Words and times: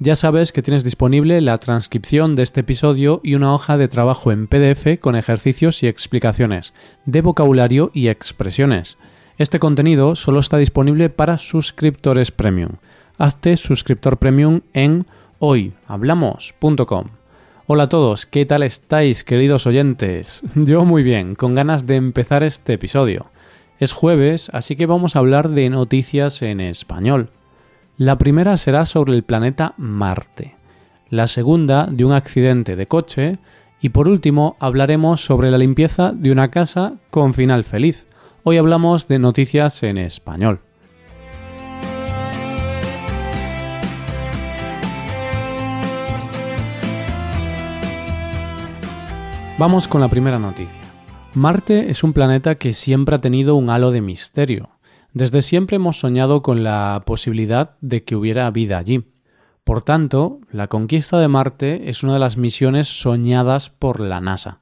ya 0.00 0.14
sabes 0.14 0.52
que 0.52 0.62
tienes 0.62 0.84
disponible 0.84 1.40
la 1.40 1.58
transcripción 1.58 2.36
de 2.36 2.44
este 2.44 2.60
episodio 2.60 3.20
y 3.24 3.34
una 3.34 3.52
hoja 3.52 3.76
de 3.76 3.88
trabajo 3.88 4.30
en 4.30 4.46
PDF 4.46 5.00
con 5.00 5.16
ejercicios 5.16 5.82
y 5.82 5.88
explicaciones 5.88 6.72
de 7.04 7.20
vocabulario 7.20 7.90
y 7.92 8.06
expresiones. 8.06 8.96
Este 9.38 9.58
contenido 9.58 10.14
solo 10.14 10.38
está 10.38 10.56
disponible 10.56 11.10
para 11.10 11.36
suscriptores 11.36 12.30
premium. 12.30 12.76
Hazte 13.18 13.56
suscriptor 13.56 14.18
premium 14.18 14.60
en 14.72 15.06
hoyhablamos.com. 15.40 17.06
Hola 17.66 17.82
a 17.82 17.88
todos, 17.88 18.24
¿qué 18.24 18.46
tal 18.46 18.62
estáis 18.62 19.24
queridos 19.24 19.66
oyentes? 19.66 20.42
Yo 20.54 20.84
muy 20.84 21.02
bien, 21.02 21.34
con 21.34 21.56
ganas 21.56 21.86
de 21.86 21.96
empezar 21.96 22.44
este 22.44 22.74
episodio. 22.74 23.26
Es 23.80 23.92
jueves, 23.92 24.48
así 24.52 24.76
que 24.76 24.86
vamos 24.86 25.16
a 25.16 25.18
hablar 25.18 25.50
de 25.50 25.68
noticias 25.70 26.42
en 26.42 26.60
español. 26.60 27.30
La 27.98 28.16
primera 28.16 28.56
será 28.56 28.84
sobre 28.84 29.12
el 29.14 29.24
planeta 29.24 29.74
Marte, 29.76 30.54
la 31.10 31.26
segunda 31.26 31.86
de 31.86 32.04
un 32.04 32.12
accidente 32.12 32.76
de 32.76 32.86
coche 32.86 33.38
y 33.80 33.88
por 33.88 34.08
último 34.08 34.56
hablaremos 34.60 35.24
sobre 35.24 35.50
la 35.50 35.58
limpieza 35.58 36.12
de 36.12 36.30
una 36.30 36.48
casa 36.52 36.92
con 37.10 37.34
final 37.34 37.64
feliz. 37.64 38.06
Hoy 38.44 38.56
hablamos 38.56 39.08
de 39.08 39.18
noticias 39.18 39.82
en 39.82 39.98
español. 39.98 40.60
Vamos 49.58 49.88
con 49.88 50.00
la 50.00 50.06
primera 50.06 50.38
noticia. 50.38 50.80
Marte 51.34 51.90
es 51.90 52.04
un 52.04 52.12
planeta 52.12 52.54
que 52.54 52.74
siempre 52.74 53.16
ha 53.16 53.20
tenido 53.20 53.56
un 53.56 53.70
halo 53.70 53.90
de 53.90 54.00
misterio. 54.02 54.77
Desde 55.12 55.42
siempre 55.42 55.76
hemos 55.76 55.98
soñado 55.98 56.42
con 56.42 56.62
la 56.62 57.02
posibilidad 57.06 57.76
de 57.80 58.04
que 58.04 58.14
hubiera 58.14 58.50
vida 58.50 58.78
allí. 58.78 59.04
Por 59.64 59.82
tanto, 59.82 60.40
la 60.50 60.68
conquista 60.68 61.18
de 61.18 61.28
Marte 61.28 61.90
es 61.90 62.02
una 62.02 62.14
de 62.14 62.18
las 62.18 62.36
misiones 62.36 62.88
soñadas 62.88 63.70
por 63.70 64.00
la 64.00 64.20
NASA. 64.20 64.60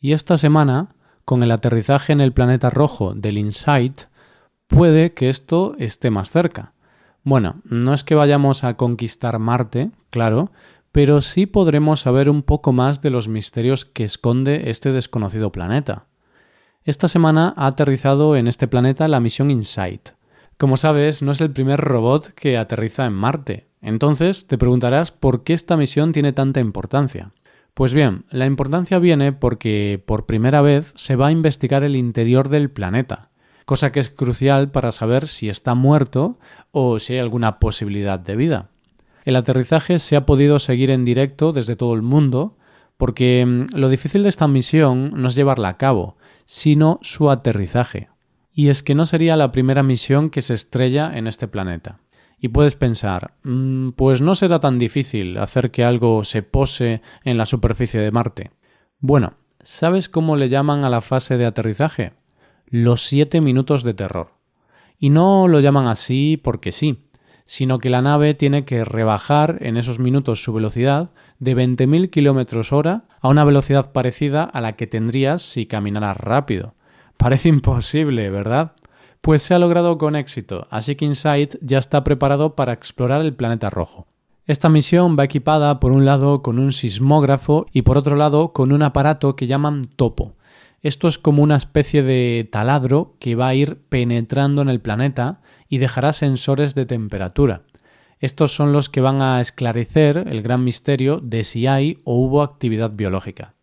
Y 0.00 0.12
esta 0.12 0.36
semana, 0.36 0.94
con 1.24 1.42
el 1.42 1.50
aterrizaje 1.50 2.12
en 2.12 2.20
el 2.20 2.32
planeta 2.32 2.70
rojo 2.70 3.14
del 3.14 3.38
InSight, 3.38 4.02
puede 4.66 5.12
que 5.12 5.28
esto 5.28 5.74
esté 5.78 6.10
más 6.10 6.30
cerca. 6.30 6.72
Bueno, 7.22 7.62
no 7.64 7.94
es 7.94 8.04
que 8.04 8.14
vayamos 8.14 8.64
a 8.64 8.74
conquistar 8.74 9.38
Marte, 9.38 9.90
claro, 10.10 10.50
pero 10.92 11.20
sí 11.20 11.46
podremos 11.46 12.00
saber 12.00 12.28
un 12.28 12.42
poco 12.42 12.72
más 12.72 13.02
de 13.02 13.10
los 13.10 13.28
misterios 13.28 13.84
que 13.84 14.04
esconde 14.04 14.70
este 14.70 14.92
desconocido 14.92 15.50
planeta. 15.50 16.06
Esta 16.86 17.08
semana 17.08 17.54
ha 17.56 17.68
aterrizado 17.68 18.36
en 18.36 18.46
este 18.46 18.68
planeta 18.68 19.08
la 19.08 19.18
misión 19.18 19.50
InSight. 19.50 20.10
Como 20.58 20.76
sabes, 20.76 21.22
no 21.22 21.32
es 21.32 21.40
el 21.40 21.50
primer 21.50 21.80
robot 21.80 22.34
que 22.34 22.58
aterriza 22.58 23.06
en 23.06 23.14
Marte. 23.14 23.68
Entonces 23.80 24.46
te 24.46 24.58
preguntarás 24.58 25.10
por 25.10 25.44
qué 25.44 25.54
esta 25.54 25.78
misión 25.78 26.12
tiene 26.12 26.34
tanta 26.34 26.60
importancia. 26.60 27.32
Pues 27.72 27.94
bien, 27.94 28.26
la 28.28 28.44
importancia 28.44 28.98
viene 28.98 29.32
porque 29.32 30.02
por 30.04 30.26
primera 30.26 30.60
vez 30.60 30.92
se 30.94 31.16
va 31.16 31.28
a 31.28 31.32
investigar 31.32 31.84
el 31.84 31.96
interior 31.96 32.50
del 32.50 32.70
planeta, 32.70 33.30
cosa 33.64 33.90
que 33.90 34.00
es 34.00 34.10
crucial 34.10 34.70
para 34.70 34.92
saber 34.92 35.26
si 35.26 35.48
está 35.48 35.74
muerto 35.74 36.38
o 36.70 37.00
si 37.00 37.14
hay 37.14 37.20
alguna 37.20 37.60
posibilidad 37.60 38.18
de 38.18 38.36
vida. 38.36 38.68
El 39.24 39.36
aterrizaje 39.36 39.98
se 39.98 40.16
ha 40.16 40.26
podido 40.26 40.58
seguir 40.58 40.90
en 40.90 41.06
directo 41.06 41.54
desde 41.54 41.76
todo 41.76 41.94
el 41.94 42.02
mundo, 42.02 42.58
porque 42.98 43.46
mm, 43.46 43.74
lo 43.74 43.88
difícil 43.88 44.22
de 44.22 44.28
esta 44.28 44.48
misión 44.48 45.12
no 45.14 45.28
es 45.28 45.34
llevarla 45.34 45.70
a 45.70 45.78
cabo, 45.78 46.18
sino 46.44 46.98
su 47.02 47.30
aterrizaje. 47.30 48.08
Y 48.52 48.68
es 48.68 48.82
que 48.82 48.94
no 48.94 49.06
sería 49.06 49.36
la 49.36 49.52
primera 49.52 49.82
misión 49.82 50.30
que 50.30 50.42
se 50.42 50.54
estrella 50.54 51.16
en 51.16 51.26
este 51.26 51.48
planeta. 51.48 52.00
Y 52.38 52.48
puedes 52.48 52.74
pensar, 52.74 53.34
mm, 53.42 53.90
pues 53.90 54.20
no 54.20 54.34
será 54.34 54.60
tan 54.60 54.78
difícil 54.78 55.38
hacer 55.38 55.70
que 55.70 55.84
algo 55.84 56.24
se 56.24 56.42
pose 56.42 57.02
en 57.24 57.38
la 57.38 57.46
superficie 57.46 58.00
de 58.00 58.10
Marte. 58.10 58.50
Bueno, 59.00 59.34
¿sabes 59.60 60.08
cómo 60.08 60.36
le 60.36 60.48
llaman 60.48 60.84
a 60.84 60.90
la 60.90 61.00
fase 61.00 61.36
de 61.36 61.46
aterrizaje? 61.46 62.12
Los 62.66 63.06
siete 63.06 63.40
minutos 63.40 63.82
de 63.82 63.94
terror. 63.94 64.34
Y 64.98 65.10
no 65.10 65.48
lo 65.48 65.60
llaman 65.60 65.86
así 65.86 66.40
porque 66.42 66.70
sí, 66.70 67.08
sino 67.44 67.78
que 67.78 67.90
la 67.90 68.02
nave 68.02 68.34
tiene 68.34 68.64
que 68.64 68.84
rebajar 68.84 69.58
en 69.60 69.76
esos 69.76 69.98
minutos 69.98 70.42
su 70.42 70.52
velocidad 70.52 71.12
de 71.38 71.56
20.000 71.56 72.10
km 72.10 72.72
hora 72.72 73.04
a 73.20 73.28
una 73.28 73.44
velocidad 73.44 73.92
parecida 73.92 74.44
a 74.44 74.60
la 74.60 74.72
que 74.72 74.86
tendrías 74.86 75.42
si 75.42 75.66
caminaras 75.66 76.16
rápido. 76.16 76.74
Parece 77.16 77.48
imposible, 77.48 78.30
¿verdad? 78.30 78.72
Pues 79.20 79.42
se 79.42 79.54
ha 79.54 79.58
logrado 79.58 79.96
con 79.96 80.16
éxito, 80.16 80.66
así 80.70 80.96
que 80.96 81.06
InSight 81.06 81.56
ya 81.62 81.78
está 81.78 82.04
preparado 82.04 82.54
para 82.54 82.72
explorar 82.72 83.22
el 83.22 83.34
planeta 83.34 83.70
rojo. 83.70 84.06
Esta 84.46 84.68
misión 84.68 85.16
va 85.18 85.24
equipada 85.24 85.80
por 85.80 85.92
un 85.92 86.04
lado 86.04 86.42
con 86.42 86.58
un 86.58 86.72
sismógrafo 86.72 87.64
y 87.72 87.82
por 87.82 87.96
otro 87.96 88.16
lado 88.16 88.52
con 88.52 88.72
un 88.72 88.82
aparato 88.82 89.36
que 89.36 89.46
llaman 89.46 89.84
topo. 89.96 90.34
Esto 90.82 91.08
es 91.08 91.18
como 91.18 91.42
una 91.42 91.56
especie 91.56 92.02
de 92.02 92.46
taladro 92.52 93.14
que 93.18 93.36
va 93.36 93.48
a 93.48 93.54
ir 93.54 93.78
penetrando 93.88 94.60
en 94.60 94.68
el 94.68 94.82
planeta 94.82 95.40
y 95.70 95.78
dejará 95.78 96.12
sensores 96.12 96.74
de 96.74 96.84
temperatura. 96.84 97.62
Estos 98.20 98.54
son 98.54 98.72
los 98.72 98.88
que 98.88 99.00
van 99.00 99.22
a 99.22 99.40
esclarecer 99.40 100.24
el 100.28 100.42
gran 100.42 100.64
misterio 100.64 101.20
de 101.22 101.44
si 101.44 101.66
hay 101.66 102.00
o 102.04 102.16
hubo 102.16 102.42
actividad 102.42 102.90
biológica. 102.90 103.54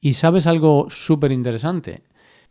¿Y 0.00 0.14
sabes 0.14 0.46
algo 0.46 0.86
súper 0.90 1.32
interesante? 1.32 2.02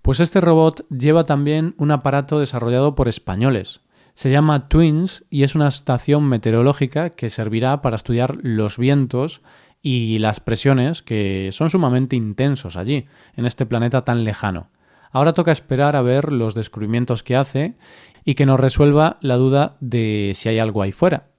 Pues 0.02 0.20
este 0.20 0.42
robot 0.42 0.88
lleva 0.90 1.26
también 1.26 1.76
un 1.78 1.92
aparato 1.92 2.40
desarrollado 2.40 2.96
por 2.96 3.08
españoles. 3.08 3.82
Se 4.14 4.32
llama 4.32 4.68
Twins 4.68 5.26
y 5.30 5.44
es 5.44 5.56
una 5.56 5.68
estación 5.68 6.24
meteorológica 6.24 7.12
que 7.12 7.30
servirá 7.30 7.82
para 7.82 7.98
estudiar 7.98 8.38
los 8.42 8.78
vientos 8.78 9.42
y 9.82 10.20
las 10.20 10.40
presiones 10.40 11.02
que 11.02 11.50
son 11.52 11.70
sumamente 11.70 12.16
intensos 12.16 12.78
allí, 12.78 13.08
en 13.36 13.46
este 13.46 13.66
planeta 13.66 14.04
tan 14.04 14.24
lejano. 14.24 14.70
Ahora 15.12 15.34
toca 15.34 15.52
esperar 15.52 15.96
a 15.96 16.02
ver 16.02 16.32
los 16.32 16.56
descubrimientos 16.56 17.24
que 17.24 17.36
hace 17.36 17.76
y 18.24 18.36
que 18.36 18.46
nos 18.46 18.60
resuelva 18.60 19.18
la 19.22 19.36
duda 19.36 19.76
de 19.82 20.32
si 20.36 20.50
hay 20.50 20.60
algo 20.60 20.82
ahí 20.82 20.92
fuera. 20.92 21.31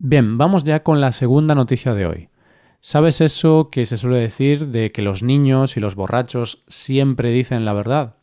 Bien, 0.00 0.38
vamos 0.38 0.62
ya 0.62 0.84
con 0.84 1.00
la 1.00 1.10
segunda 1.10 1.56
noticia 1.56 1.92
de 1.92 2.06
hoy. 2.06 2.28
¿Sabes 2.80 3.20
eso 3.20 3.68
que 3.72 3.84
se 3.84 3.96
suele 3.96 4.18
decir 4.18 4.68
de 4.68 4.92
que 4.92 5.02
los 5.02 5.24
niños 5.24 5.76
y 5.76 5.80
los 5.80 5.96
borrachos 5.96 6.62
siempre 6.68 7.32
dicen 7.32 7.64
la 7.64 7.72
verdad? 7.72 8.14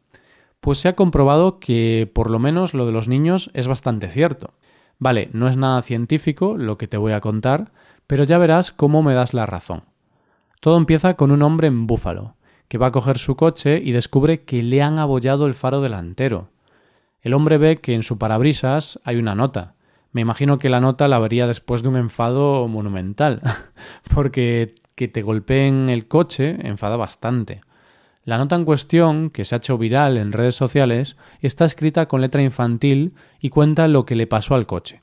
Pues 0.61 0.77
se 0.77 0.87
ha 0.87 0.95
comprobado 0.95 1.59
que 1.59 2.09
por 2.13 2.31
lo 2.31 2.39
menos 2.39 2.73
lo 2.73 2.85
de 2.85 2.93
los 2.93 3.09
niños 3.09 3.51
es 3.53 3.67
bastante 3.67 4.07
cierto. 4.07 4.53
Vale, 4.99 5.29
no 5.33 5.49
es 5.49 5.57
nada 5.57 5.81
científico 5.81 6.55
lo 6.55 6.77
que 6.77 6.87
te 6.87 6.95
voy 6.95 7.11
a 7.11 7.19
contar, 7.19 7.73
pero 8.07 8.23
ya 8.23 8.37
verás 8.37 8.71
cómo 8.71 9.03
me 9.03 9.13
das 9.13 9.33
la 9.33 9.45
razón. 9.45 9.83
Todo 10.61 10.77
empieza 10.77 11.15
con 11.15 11.29
un 11.29 11.41
hombre 11.41 11.67
en 11.67 11.87
Búfalo, 11.87 12.35
que 12.69 12.77
va 12.77 12.87
a 12.87 12.91
coger 12.93 13.17
su 13.17 13.35
coche 13.35 13.81
y 13.83 13.91
descubre 13.91 14.45
que 14.45 14.63
le 14.63 14.81
han 14.81 14.97
abollado 14.97 15.45
el 15.45 15.53
faro 15.53 15.81
delantero. 15.81 16.47
El 17.19 17.33
hombre 17.33 17.57
ve 17.57 17.81
que 17.81 17.93
en 17.93 18.03
su 18.03 18.17
parabrisas 18.17 19.01
hay 19.03 19.17
una 19.17 19.35
nota. 19.35 19.74
Me 20.15 20.21
imagino 20.21 20.59
que 20.59 20.69
la 20.69 20.79
nota 20.79 21.09
la 21.09 21.19
vería 21.19 21.45
después 21.45 21.83
de 21.83 21.89
un 21.89 21.97
enfado 21.97 22.69
monumental, 22.69 23.41
porque 24.15 24.75
que 24.95 25.09
te 25.09 25.21
golpeen 25.21 25.89
el 25.89 26.07
coche 26.07 26.55
enfada 26.65 26.95
bastante. 26.95 27.59
La 28.23 28.37
nota 28.37 28.55
en 28.55 28.63
cuestión, 28.63 29.29
que 29.29 29.43
se 29.43 29.55
ha 29.55 29.57
hecho 29.57 29.77
viral 29.77 30.17
en 30.17 30.31
redes 30.31 30.55
sociales, 30.55 31.17
está 31.41 31.65
escrita 31.65 32.07
con 32.07 32.21
letra 32.21 32.41
infantil 32.41 33.13
y 33.41 33.49
cuenta 33.49 33.89
lo 33.89 34.05
que 34.05 34.15
le 34.15 34.25
pasó 34.25 34.55
al 34.55 34.67
coche. 34.67 35.01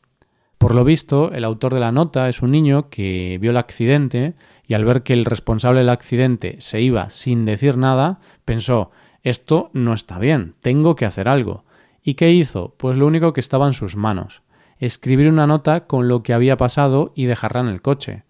Por 0.56 0.74
lo 0.74 0.82
visto, 0.82 1.30
el 1.32 1.44
autor 1.44 1.74
de 1.74 1.80
la 1.80 1.92
nota 1.92 2.30
es 2.30 2.40
un 2.40 2.52
niño 2.52 2.88
que 2.88 3.36
vio 3.38 3.50
el 3.50 3.58
accidente 3.58 4.32
y 4.66 4.72
al 4.72 4.86
ver 4.86 5.02
que 5.02 5.12
el 5.12 5.26
responsable 5.26 5.80
del 5.80 5.90
accidente 5.90 6.56
se 6.60 6.80
iba 6.80 7.10
sin 7.10 7.44
decir 7.44 7.76
nada, 7.76 8.18
pensó 8.46 8.90
esto 9.22 9.68
no 9.74 9.92
está 9.92 10.18
bien, 10.18 10.54
tengo 10.62 10.96
que 10.96 11.04
hacer 11.04 11.28
algo. 11.28 11.66
¿Y 12.02 12.14
qué 12.14 12.30
hizo? 12.30 12.74
Pues 12.78 12.96
lo 12.96 13.06
único 13.06 13.34
que 13.34 13.40
estaba 13.40 13.66
en 13.66 13.74
sus 13.74 13.94
manos, 13.94 14.40
escribir 14.86 15.28
una 15.28 15.46
nota 15.46 15.86
con 15.86 16.08
lo 16.08 16.22
que 16.22 16.34
había 16.34 16.56
pasado 16.56 17.12
y 17.14 17.26
dejarla 17.26 17.60
en 17.60 17.68
el 17.68 17.82
coche. 17.82 18.24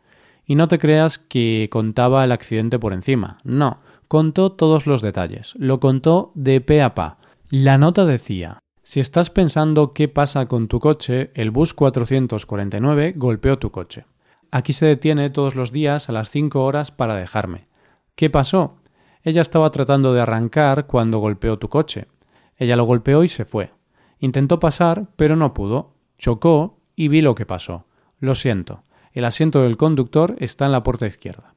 Y 0.47 0.55
no 0.55 0.69
te 0.69 0.79
creas 0.79 1.19
que 1.19 1.69
contaba 1.71 2.25
el 2.25 2.33
accidente 2.33 2.79
por 2.79 2.93
encima, 2.93 3.39
no, 3.45 3.79
contó 4.09 4.53
todos 4.53 4.87
los 4.87 5.03
detalles, 5.03 5.55
lo 5.57 5.81
contó 5.81 6.33
de 6.35 6.61
pe 6.61 6.83
a 6.83 6.95
pa. 6.95 7.19
La 7.49 7.79
nota 7.79 8.05
decía 8.05 8.63
si 8.85 8.99
estás 8.99 9.31
pensando 9.31 9.93
qué 9.93 10.09
pasa 10.09 10.47
con 10.47 10.67
tu 10.67 10.81
coche, 10.81 11.31
el 11.35 11.53
bus 11.53 11.73
449 11.73 13.15
golpeó 13.17 13.59
tu 13.59 13.71
coche. 13.71 14.07
Aquí 14.51 14.73
se 14.73 14.87
detiene 14.87 15.31
todos 15.31 15.55
los 15.55 15.71
días 15.71 16.09
a 16.09 16.13
las 16.13 16.31
5 16.31 16.63
horas 16.63 16.91
para 16.91 17.15
dejarme. 17.15 17.69
¿Qué 18.17 18.29
pasó? 18.29 18.77
Ella 19.23 19.41
estaba 19.41 19.71
tratando 19.71 20.13
de 20.13 20.21
arrancar 20.21 20.87
cuando 20.89 21.21
golpeó 21.21 21.59
tu 21.59 21.69
coche. 21.69 22.09
Ella 22.57 22.75
lo 22.75 22.85
golpeó 22.85 23.23
y 23.23 23.29
se 23.29 23.45
fue. 23.45 23.71
Intentó 24.19 24.59
pasar, 24.59 25.07
pero 25.17 25.37
no 25.37 25.55
pudo. 25.55 25.95
Chocó 26.23 26.79
y 26.95 27.09
vi 27.09 27.21
lo 27.21 27.35
que 27.35 27.47
pasó. 27.47 27.85
Lo 28.21 28.37
siento. 28.37 28.85
El 29.13 29.25
asiento 29.25 29.63
del 29.63 29.77
conductor 29.77 30.37
está 30.39 30.67
en 30.67 30.71
la 30.71 30.85
puerta 30.85 31.05
izquierda. 31.05 31.57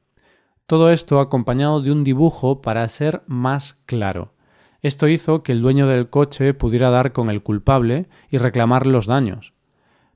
Todo 0.66 0.90
esto 0.90 1.20
acompañado 1.20 1.80
de 1.80 1.92
un 1.92 2.02
dibujo 2.02 2.62
para 2.62 2.88
ser 2.88 3.22
más 3.28 3.78
claro. 3.86 4.34
Esto 4.82 5.06
hizo 5.06 5.44
que 5.44 5.52
el 5.52 5.62
dueño 5.62 5.86
del 5.86 6.10
coche 6.10 6.52
pudiera 6.52 6.90
dar 6.90 7.12
con 7.12 7.30
el 7.30 7.44
culpable 7.44 8.08
y 8.28 8.38
reclamar 8.38 8.88
los 8.88 9.06
daños. 9.06 9.52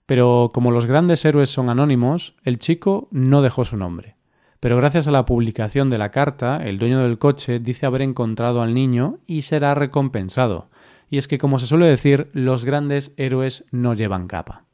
Pero 0.05 0.51
como 0.53 0.73
los 0.73 0.87
grandes 0.87 1.25
héroes 1.25 1.51
son 1.51 1.71
anónimos, 1.71 2.35
el 2.43 2.59
chico 2.59 3.07
no 3.13 3.43
dejó 3.43 3.65
su 3.65 3.77
nombre. 3.77 4.17
Pero 4.59 4.77
gracias 4.77 5.07
a 5.07 5.13
la 5.13 5.27
publicación 5.27 5.91
de 5.91 5.99
la 5.99 6.11
carta, 6.11 6.57
el 6.57 6.81
dueño 6.81 6.99
del 6.99 7.21
coche 7.21 7.61
dice 7.61 7.87
haber 7.87 8.03
encontrado 8.03 8.63
al 8.63 8.75
niño 8.75 9.19
y 9.29 9.43
será 9.43 9.77
recompensado. 9.77 10.71
Y 11.11 11.19
es 11.19 11.27
que, 11.27 11.39
como 11.39 11.59
se 11.59 11.67
suele 11.67 11.87
decir, 11.87 12.31
los 12.33 12.65
grandes 12.65 13.13
héroes 13.17 13.67
no 13.73 13.95
llevan 13.95 14.29
capa. 14.29 14.65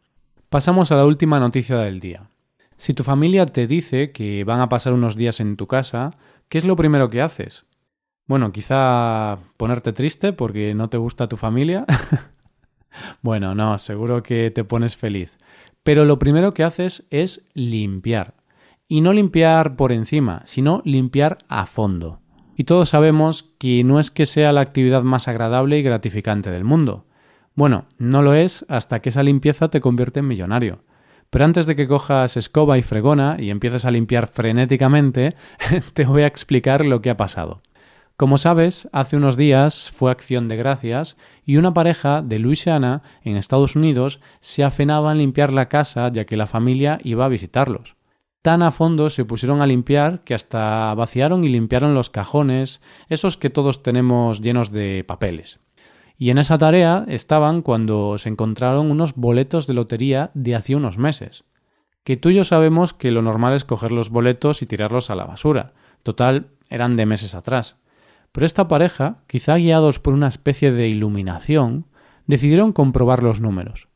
Pasamos 0.51 0.93
a 0.93 0.97
la 0.97 1.07
última 1.07 1.41
noticia 1.41 1.79
del 1.79 1.99
día. 1.99 2.29
Si 2.77 2.93
tu 2.93 3.03
familia 3.03 3.47
te 3.47 3.67
dice 3.67 4.13
que 4.13 4.45
van 4.45 4.61
a 4.61 4.69
pasar 4.69 4.93
unos 4.93 5.17
días 5.17 5.41
en 5.41 5.57
tu 5.57 5.67
casa, 5.67 6.15
¿qué 6.51 6.59
es 6.59 6.65
lo 6.67 6.77
primero 6.77 7.09
que 7.09 7.23
haces? 7.23 7.65
Bueno, 8.27 8.53
quizá 8.53 9.39
ponerte 9.57 9.93
triste 9.93 10.35
porque 10.35 10.75
no 10.75 10.91
te 10.91 10.99
gusta 10.99 11.29
tu 11.29 11.39
familia. 11.39 11.87
bueno, 13.23 13.55
no, 13.55 13.79
seguro 13.79 14.23
que 14.23 14.51
te 14.51 14.63
pones 14.63 14.95
feliz. 14.97 15.39
Pero 15.83 16.05
lo 16.05 16.19
primero 16.19 16.53
que 16.53 16.65
haces 16.65 17.07
es 17.11 17.47
limpiar. 17.55 18.35
Y 18.89 19.01
no 19.01 19.13
limpiar 19.13 19.77
por 19.77 19.91
encima, 19.91 20.43
sino 20.45 20.83
limpiar 20.85 21.39
a 21.49 21.65
fondo. 21.65 22.21
Y 22.59 22.65
todos 22.65 22.89
sabemos 22.89 23.51
que 23.59 23.85
no 23.85 24.01
es 24.01 24.11
que 24.11 24.25
sea 24.25 24.51
la 24.51 24.63
actividad 24.63 25.03
más 25.03 25.29
agradable 25.29 25.79
y 25.79 25.83
gratificante 25.83 26.51
del 26.51 26.65
mundo. 26.65 27.05
Bueno, 27.55 27.85
no 27.99 28.23
lo 28.23 28.33
es 28.33 28.65
hasta 28.71 29.01
que 29.01 29.11
esa 29.11 29.23
limpieza 29.23 29.69
te 29.69 29.83
convierte 29.83 30.21
en 30.21 30.29
millonario. 30.29 30.81
Pero 31.29 31.45
antes 31.45 31.67
de 31.67 31.77
que 31.77 31.87
cojas 31.87 32.39
escoba 32.39 32.79
y 32.79 32.83
fregona 32.83 33.37
y 33.39 33.51
empieces 33.51 33.85
a 33.85 33.91
limpiar 33.91 34.27
frenéticamente, 34.27 35.37
te 35.93 36.07
voy 36.07 36.23
a 36.23 36.27
explicar 36.27 36.83
lo 36.83 37.03
que 37.03 37.11
ha 37.11 37.17
pasado. 37.19 37.61
Como 38.17 38.39
sabes, 38.39 38.89
hace 38.93 39.19
unos 39.19 39.37
días 39.37 39.91
fue 39.91 40.11
acción 40.11 40.49
de 40.49 40.57
gracias 40.57 41.19
y 41.45 41.59
una 41.59 41.75
pareja 41.75 42.23
de 42.23 42.39
Louisiana, 42.39 43.03
en 43.23 43.37
Estados 43.37 43.77
Unidos, 43.77 44.21
se 44.41 44.65
afenaba 44.65 45.13
en 45.13 45.19
limpiar 45.19 45.53
la 45.53 45.69
casa 45.69 46.11
ya 46.11 46.25
que 46.25 46.39
la 46.39 46.47
familia 46.47 46.99
iba 47.05 47.27
a 47.27 47.29
visitarlos 47.29 47.97
tan 48.47 48.63
a 48.63 48.71
fondo 48.71 49.11
se 49.11 49.25
pusieron 49.25 49.61
a 49.61 49.67
limpiar 49.67 50.23
que 50.23 50.33
hasta 50.33 50.95
vaciaron 50.95 51.43
y 51.43 51.49
limpiaron 51.49 51.95
los 51.95 52.11
cajones, 52.11 52.81
esos 53.09 53.37
que 53.37 53.51
todos 53.51 53.83
tenemos 53.83 54.41
llenos 54.41 54.71
de 54.71 55.03
papeles. 55.03 55.59
Y 56.17 56.31
en 56.31 56.39
esa 56.39 56.57
tarea 56.57 57.05
estaban 57.09 57.61
cuando 57.61 58.19
se 58.19 58.29
encontraron 58.29 58.93
unos 58.93 59.17
boletos 59.17 59.67
de 59.67 59.75
lotería 59.75 60.31
de 60.35 60.55
hace 60.55 60.77
unos 60.77 60.97
meses. 60.97 61.43
Que 62.05 62.17
tú 62.17 62.29
y 62.29 62.37
yo 62.37 62.45
sabemos 62.45 62.95
que 62.95 63.11
lo 63.11 63.21
normal 63.21 63.53
es 63.53 63.65
coger 63.65 63.91
los 63.91 64.11
boletos 64.11 64.63
y 64.63 64.67
tirarlos 64.67 65.11
a 65.11 65.17
la 65.17 65.25
basura. 65.25 65.73
Total, 66.05 66.47
eran 66.71 66.95
de 66.95 67.05
meses 67.05 67.35
atrás. 67.35 67.75
Pero 68.31 68.47
esta 68.47 68.69
pareja, 68.69 69.25
quizá 69.27 69.57
guiados 69.57 69.99
por 69.99 70.15
una 70.15 70.29
especie 70.29 70.71
de 70.71 70.87
iluminación, 70.87 71.87
decidieron 72.29 72.73
comprobar 72.73 73.25
los 73.25 73.41
números. 73.41 73.89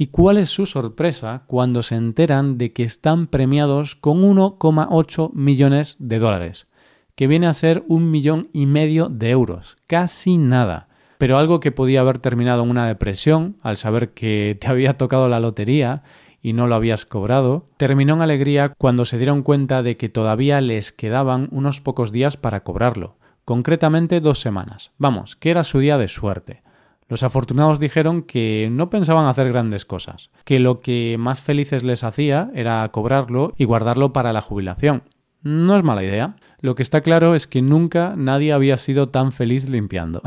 ¿Y 0.00 0.06
cuál 0.06 0.38
es 0.38 0.48
su 0.48 0.64
sorpresa 0.64 1.42
cuando 1.46 1.82
se 1.82 1.94
enteran 1.94 2.56
de 2.56 2.72
que 2.72 2.84
están 2.84 3.26
premiados 3.26 3.96
con 3.96 4.22
1,8 4.22 5.30
millones 5.34 5.96
de 5.98 6.18
dólares? 6.18 6.68
Que 7.14 7.26
viene 7.26 7.46
a 7.46 7.52
ser 7.52 7.84
un 7.86 8.10
millón 8.10 8.48
y 8.54 8.64
medio 8.64 9.10
de 9.10 9.28
euros. 9.28 9.76
Casi 9.86 10.38
nada. 10.38 10.88
Pero 11.18 11.36
algo 11.36 11.60
que 11.60 11.70
podía 11.70 12.00
haber 12.00 12.16
terminado 12.16 12.62
en 12.62 12.70
una 12.70 12.86
depresión 12.86 13.58
al 13.60 13.76
saber 13.76 14.14
que 14.14 14.56
te 14.58 14.68
había 14.68 14.96
tocado 14.96 15.28
la 15.28 15.38
lotería 15.38 16.02
y 16.40 16.54
no 16.54 16.66
lo 16.66 16.76
habías 16.76 17.04
cobrado, 17.04 17.68
terminó 17.76 18.14
en 18.14 18.22
alegría 18.22 18.72
cuando 18.78 19.04
se 19.04 19.18
dieron 19.18 19.42
cuenta 19.42 19.82
de 19.82 19.98
que 19.98 20.08
todavía 20.08 20.62
les 20.62 20.92
quedaban 20.92 21.48
unos 21.50 21.82
pocos 21.82 22.10
días 22.10 22.38
para 22.38 22.64
cobrarlo, 22.64 23.18
concretamente 23.44 24.22
dos 24.22 24.40
semanas. 24.40 24.92
Vamos, 24.96 25.36
que 25.36 25.50
era 25.50 25.62
su 25.62 25.78
día 25.78 25.98
de 25.98 26.08
suerte. 26.08 26.62
Los 27.10 27.24
afortunados 27.24 27.80
dijeron 27.80 28.22
que 28.22 28.68
no 28.70 28.88
pensaban 28.88 29.26
hacer 29.26 29.48
grandes 29.48 29.84
cosas, 29.84 30.30
que 30.44 30.60
lo 30.60 30.80
que 30.80 31.16
más 31.18 31.42
felices 31.42 31.82
les 31.82 32.04
hacía 32.04 32.52
era 32.54 32.88
cobrarlo 32.92 33.52
y 33.56 33.64
guardarlo 33.64 34.12
para 34.12 34.32
la 34.32 34.40
jubilación. 34.40 35.02
No 35.42 35.74
es 35.74 35.82
mala 35.82 36.04
idea. 36.04 36.36
Lo 36.60 36.76
que 36.76 36.84
está 36.84 37.00
claro 37.00 37.34
es 37.34 37.48
que 37.48 37.62
nunca 37.62 38.14
nadie 38.16 38.52
había 38.52 38.76
sido 38.76 39.08
tan 39.08 39.32
feliz 39.32 39.68
limpiando. 39.68 40.22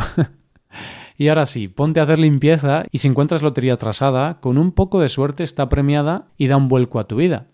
y 1.17 1.29
ahora 1.29 1.45
sí, 1.45 1.69
ponte 1.69 2.01
a 2.01 2.03
hacer 2.03 2.19
limpieza 2.19 2.83
y 2.91 2.97
si 2.97 3.07
encuentras 3.07 3.43
lotería 3.43 3.75
atrasada, 3.75 4.41
con 4.41 4.57
un 4.57 4.73
poco 4.73 4.99
de 4.99 5.07
suerte 5.07 5.45
está 5.45 5.69
premiada 5.69 6.25
y 6.37 6.47
da 6.47 6.57
un 6.57 6.67
vuelco 6.67 6.99
a 6.99 7.07
tu 7.07 7.15
vida. 7.15 7.47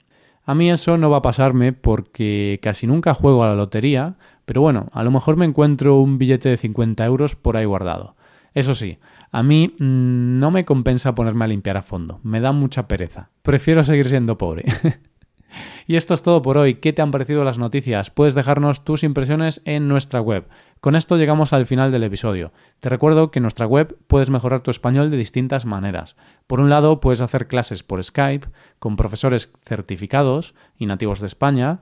A 0.43 0.55
mí 0.55 0.71
eso 0.71 0.97
no 0.97 1.11
va 1.11 1.17
a 1.17 1.21
pasarme 1.21 1.71
porque 1.71 2.59
casi 2.63 2.87
nunca 2.87 3.13
juego 3.13 3.43
a 3.43 3.49
la 3.49 3.55
lotería, 3.55 4.15
pero 4.45 4.61
bueno, 4.61 4.87
a 4.91 5.03
lo 5.03 5.11
mejor 5.11 5.37
me 5.37 5.45
encuentro 5.45 5.99
un 5.99 6.17
billete 6.17 6.49
de 6.49 6.57
50 6.57 7.05
euros 7.05 7.35
por 7.35 7.57
ahí 7.57 7.65
guardado. 7.65 8.15
Eso 8.53 8.75
sí, 8.75 8.99
a 9.31 9.43
mí 9.43 9.75
mm, 9.79 10.39
no 10.39 10.51
me 10.51 10.65
compensa 10.65 11.15
ponerme 11.15 11.45
a 11.45 11.49
limpiar 11.49 11.77
a 11.77 11.81
fondo, 11.81 12.19
me 12.23 12.39
da 12.39 12.51
mucha 12.51 12.87
pereza. 12.87 13.29
Prefiero 13.41 13.83
seguir 13.83 14.09
siendo 14.09 14.37
pobre. 14.37 14.65
y 15.87 15.95
esto 15.95 16.13
es 16.13 16.23
todo 16.23 16.41
por 16.41 16.57
hoy. 16.57 16.75
¿Qué 16.75 16.93
te 16.93 17.01
han 17.01 17.11
parecido 17.11 17.43
las 17.43 17.57
noticias? 17.57 18.09
Puedes 18.09 18.35
dejarnos 18.35 18.83
tus 18.83 19.03
impresiones 19.03 19.61
en 19.65 19.87
nuestra 19.87 20.21
web. 20.21 20.47
Con 20.81 20.95
esto 20.95 21.17
llegamos 21.17 21.53
al 21.53 21.65
final 21.65 21.91
del 21.91 22.03
episodio. 22.03 22.53
Te 22.79 22.89
recuerdo 22.89 23.31
que 23.31 23.39
en 23.39 23.43
nuestra 23.43 23.65
web 23.65 23.97
puedes 24.07 24.29
mejorar 24.29 24.61
tu 24.61 24.71
español 24.71 25.11
de 25.11 25.17
distintas 25.17 25.65
maneras. 25.65 26.15
Por 26.47 26.59
un 26.59 26.69
lado, 26.69 26.99
puedes 26.99 27.21
hacer 27.21 27.47
clases 27.47 27.83
por 27.83 28.03
Skype 28.03 28.47
con 28.79 28.95
profesores 28.95 29.51
certificados 29.59 30.55
y 30.77 30.85
nativos 30.85 31.19
de 31.19 31.27
España 31.27 31.81